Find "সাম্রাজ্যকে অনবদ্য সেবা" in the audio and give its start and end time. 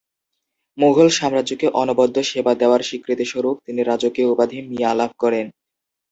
1.09-2.53